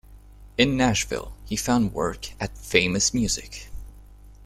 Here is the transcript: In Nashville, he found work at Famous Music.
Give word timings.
In 0.57 0.75
Nashville, 0.75 1.31
he 1.45 1.55
found 1.55 1.93
work 1.93 2.29
at 2.41 2.57
Famous 2.57 3.13
Music. 3.13 3.67